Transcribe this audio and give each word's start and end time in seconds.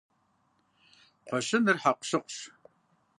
Кхъуэщыныр 1.23 1.77
хьэкъущыкъущ. 1.81 2.35